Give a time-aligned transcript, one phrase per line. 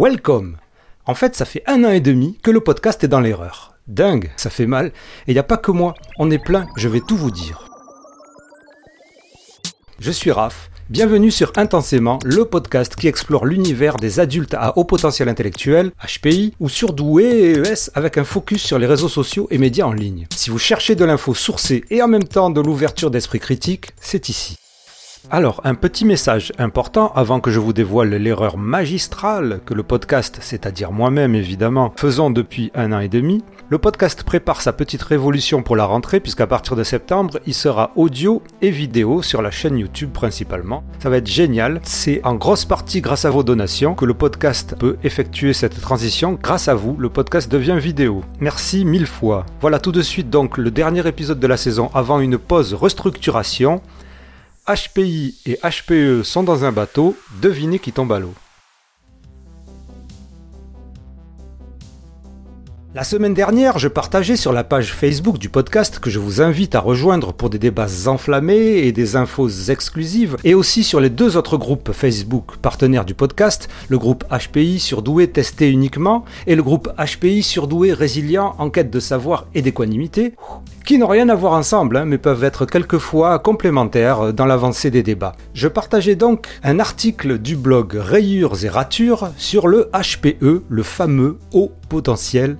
[0.00, 0.58] Welcome
[1.06, 3.74] En fait, ça fait un an et demi que le podcast est dans l'erreur.
[3.88, 4.92] Dingue, ça fait mal.
[5.26, 7.68] Et il n'y a pas que moi, on est plein, je vais tout vous dire.
[9.98, 14.84] Je suis Raph, bienvenue sur Intensément, le podcast qui explore l'univers des adultes à haut
[14.84, 19.58] potentiel intellectuel, HPI, ou surdoués et ES avec un focus sur les réseaux sociaux et
[19.58, 20.28] médias en ligne.
[20.32, 24.28] Si vous cherchez de l'info sourcée et en même temps de l'ouverture d'esprit critique, c'est
[24.28, 24.58] ici.
[25.30, 30.38] Alors, un petit message important avant que je vous dévoile l'erreur magistrale que le podcast,
[30.40, 33.44] c'est-à-dire moi-même évidemment, faisons depuis un an et demi.
[33.68, 37.90] Le podcast prépare sa petite révolution pour la rentrée puisqu'à partir de septembre, il sera
[37.96, 40.82] audio et vidéo sur la chaîne YouTube principalement.
[41.02, 41.82] Ça va être génial.
[41.84, 46.38] C'est en grosse partie grâce à vos donations que le podcast peut effectuer cette transition.
[46.42, 48.22] Grâce à vous, le podcast devient vidéo.
[48.40, 49.44] Merci mille fois.
[49.60, 53.82] Voilà tout de suite donc le dernier épisode de la saison avant une pause restructuration.
[54.68, 58.34] HPI et HPE sont dans un bateau, devinez qui tombe à l'eau.
[62.94, 66.74] La semaine dernière, je partageais sur la page Facebook du podcast que je vous invite
[66.74, 71.36] à rejoindre pour des débats enflammés et des infos exclusives, et aussi sur les deux
[71.36, 76.88] autres groupes Facebook partenaires du podcast, le groupe HPI surdoué testé uniquement et le groupe
[76.96, 80.32] HPI surdoué résilient en quête de savoir et d'équanimité,
[80.86, 85.02] qui n'ont rien à voir ensemble, hein, mais peuvent être quelquefois complémentaires dans l'avancée des
[85.02, 85.36] débats.
[85.52, 91.36] Je partageais donc un article du blog Rayures et Ratures sur le HPE, le fameux
[91.52, 92.56] haut potentiel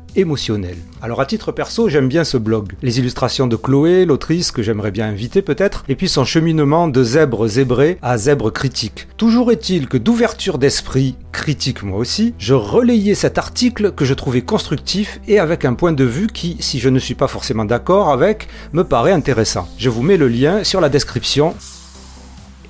[1.01, 2.73] Alors à titre perso, j'aime bien ce blog.
[2.83, 7.05] Les illustrations de Chloé, l'autrice que j'aimerais bien inviter peut-être, et puis son cheminement de
[7.05, 9.07] zèbre zébré à zèbre critique.
[9.17, 14.43] Toujours est-il que d'ouverture d'esprit, critique moi aussi, je relayais cet article que je trouvais
[14.43, 18.11] constructif et avec un point de vue qui, si je ne suis pas forcément d'accord
[18.11, 19.69] avec, me paraît intéressant.
[19.79, 21.55] Je vous mets le lien sur la description.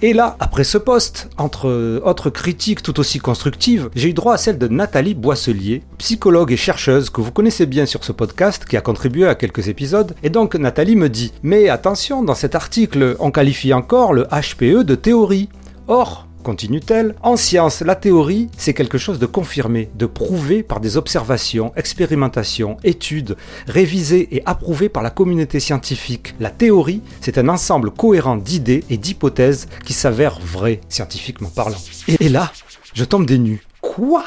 [0.00, 4.36] Et là, après ce poste, entre autres critiques tout aussi constructives, j'ai eu droit à
[4.36, 8.76] celle de Nathalie Boisselier, psychologue et chercheuse que vous connaissez bien sur ce podcast, qui
[8.76, 10.14] a contribué à quelques épisodes.
[10.22, 14.84] Et donc Nathalie me dit, mais attention, dans cet article, on qualifie encore le HPE
[14.84, 15.48] de théorie.
[15.88, 20.96] Or, continue-t-elle, en science, la théorie, c'est quelque chose de confirmé, de prouvé par des
[20.96, 23.36] observations, expérimentations, études,
[23.66, 26.34] révisées et approuvées par la communauté scientifique.
[26.40, 31.76] La théorie, c'est un ensemble cohérent d'idées et d'hypothèses qui s'avèrent vraies, scientifiquement parlant.
[32.18, 32.50] Et là,
[32.94, 33.62] je tombe des nues.
[33.82, 34.24] Quoi?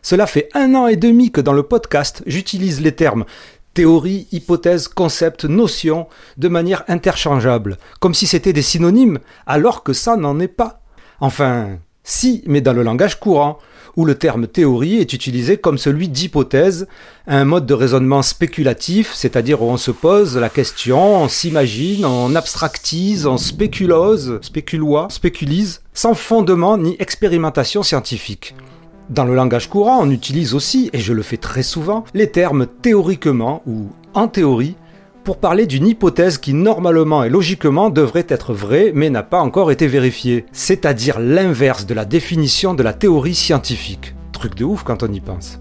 [0.00, 3.26] Cela fait un an et demi que dans le podcast, j'utilise les termes
[3.74, 10.16] théorie, hypothèse, concept, notion, de manière interchangeable, comme si c'était des synonymes, alors que ça
[10.16, 10.79] n'en est pas.
[11.20, 13.58] Enfin, si, mais dans le langage courant,
[13.96, 16.86] où le terme théorie est utilisé comme celui d'hypothèse,
[17.26, 22.34] un mode de raisonnement spéculatif, c'est-à-dire où on se pose la question, on s'imagine, on
[22.34, 28.54] abstractise, on spéculose, spéculois, spéculise, sans fondement ni expérimentation scientifique.
[29.10, 32.66] Dans le langage courant, on utilise aussi, et je le fais très souvent, les termes
[32.66, 34.76] théoriquement ou en théorie
[35.30, 39.70] pour parler d'une hypothèse qui normalement et logiquement devrait être vraie mais n'a pas encore
[39.70, 44.16] été vérifiée, c'est-à-dire l'inverse de la définition de la théorie scientifique.
[44.32, 45.60] Truc de ouf quand on y pense.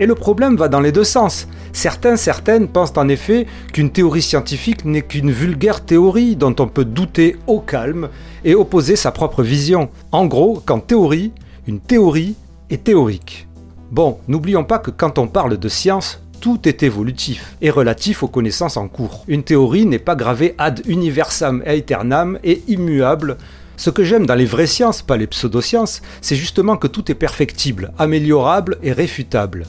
[0.00, 1.46] Et le problème va dans les deux sens.
[1.72, 6.84] Certains, certaines pensent en effet qu'une théorie scientifique n'est qu'une vulgaire théorie dont on peut
[6.84, 8.08] douter au calme
[8.44, 9.88] et opposer sa propre vision.
[10.10, 11.30] En gros, qu'en théorie,
[11.68, 12.34] une théorie
[12.70, 13.46] est théorique.
[13.92, 18.28] Bon, n'oublions pas que quand on parle de science, tout est évolutif et relatif aux
[18.28, 19.24] connaissances en cours.
[19.28, 23.36] Une théorie n'est pas gravée ad universam aeternam et immuable.
[23.76, 27.14] Ce que j'aime dans les vraies sciences, pas les pseudosciences, c'est justement que tout est
[27.14, 29.66] perfectible, améliorable et réfutable.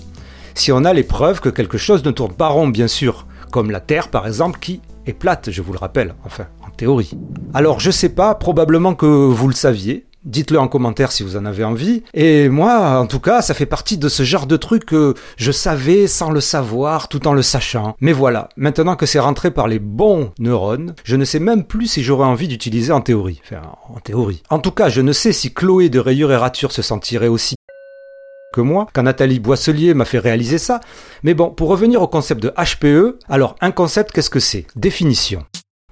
[0.55, 3.69] Si on a les preuves que quelque chose ne tourne pas rond, bien sûr, comme
[3.69, 7.11] la Terre par exemple qui est plate, je vous le rappelle, enfin, en théorie.
[7.53, 11.45] Alors je sais pas, probablement que vous le saviez, Dites-le en commentaire si vous en
[11.45, 12.03] avez envie.
[12.13, 15.53] Et moi, en tout cas, ça fait partie de ce genre de truc que je
[15.53, 17.95] savais sans le savoir, tout en le sachant.
[18.01, 21.87] Mais voilà, maintenant que c'est rentré par les bons neurones, je ne sais même plus
[21.87, 23.41] si j'aurais envie d'utiliser en théorie.
[23.45, 24.43] Enfin, en théorie.
[24.49, 27.55] En tout cas, je ne sais si Chloé de Rayure et Rature se sentirait aussi
[28.53, 30.81] que moi, quand Nathalie Boisselier m'a fait réaliser ça.
[31.23, 34.65] Mais bon, pour revenir au concept de HPE, alors un concept, qu'est-ce que c'est?
[34.75, 35.45] Définition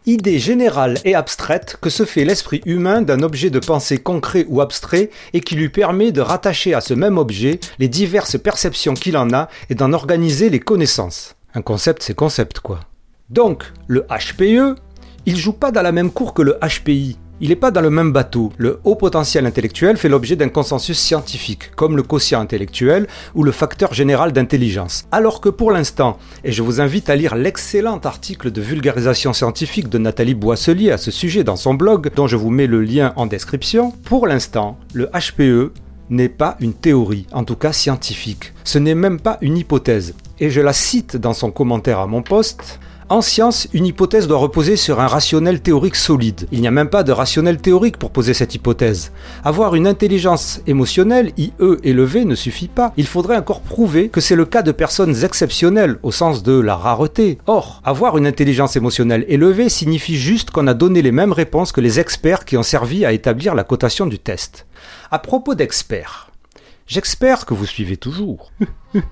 [0.06, 4.62] idée générale et abstraite que se fait l'esprit humain d'un objet de pensée concret ou
[4.62, 9.18] abstrait et qui lui permet de rattacher à ce même objet les diverses perceptions qu'il
[9.18, 11.36] en a et d'en organiser les connaissances.
[11.54, 12.81] Un concept, c'est concept quoi.
[13.30, 14.80] Donc, le HPE,
[15.25, 17.18] il joue pas dans la même cour que le HPI.
[17.41, 18.53] Il n'est pas dans le même bateau.
[18.57, 23.51] Le haut potentiel intellectuel fait l'objet d'un consensus scientifique, comme le quotient intellectuel ou le
[23.51, 25.05] facteur général d'intelligence.
[25.11, 29.89] Alors que pour l'instant, et je vous invite à lire l'excellent article de vulgarisation scientifique
[29.89, 33.11] de Nathalie Boisselier à ce sujet dans son blog, dont je vous mets le lien
[33.17, 35.73] en description, pour l'instant, le HPE
[36.09, 38.53] n'est pas une théorie, en tout cas scientifique.
[38.63, 40.13] Ce n'est même pas une hypothèse.
[40.39, 42.79] Et je la cite dans son commentaire à mon poste.
[43.07, 46.48] En science, une hypothèse doit reposer sur un rationnel théorique solide.
[46.52, 49.12] Il n'y a même pas de rationnel théorique pour poser cette hypothèse.
[49.44, 51.54] Avoir une intelligence émotionnelle, IE
[51.84, 52.94] élevée, ne suffit pas.
[52.98, 56.75] Il faudrait encore prouver que c'est le cas de personnes exceptionnelles, au sens de la
[56.75, 57.38] rareté.
[57.46, 61.81] Or, avoir une intelligence émotionnelle élevée signifie juste qu'on a donné les mêmes réponses que
[61.81, 64.66] les experts qui ont servi à établir la cotation du test.
[65.12, 66.31] À propos d'experts,
[66.88, 68.52] j'espère que vous suivez toujours.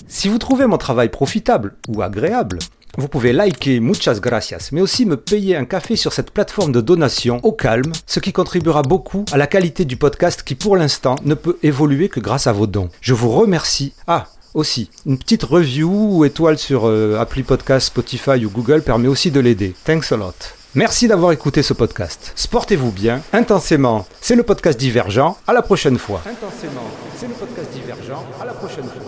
[0.07, 2.59] Si vous trouvez mon travail profitable ou agréable,
[2.97, 6.81] vous pouvez liker muchas gracias, mais aussi me payer un café sur cette plateforme de
[6.81, 11.15] donation au calme, ce qui contribuera beaucoup à la qualité du podcast qui pour l'instant
[11.25, 12.89] ne peut évoluer que grâce à vos dons.
[13.01, 13.93] Je vous remercie.
[14.07, 19.29] Ah, aussi, une petite review ou étoile sur euh, podcast, Spotify ou Google permet aussi
[19.29, 19.75] de l'aider.
[19.85, 20.33] Thanks a lot.
[20.75, 22.33] Merci d'avoir écouté ce podcast.
[22.35, 24.05] Sportez-vous bien, intensément.
[24.21, 25.37] C'est le podcast divergent.
[25.47, 26.21] À la prochaine fois.
[26.25, 28.23] Intensément, c'est le podcast divergent.
[28.41, 29.06] À la prochaine fois.